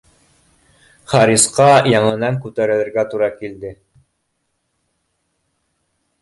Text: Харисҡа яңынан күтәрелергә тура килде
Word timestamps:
Харисҡа 1.11 1.67
яңынан 1.91 2.39
күтәрелергә 2.45 3.05
тура 3.13 3.29
килде 3.35 3.75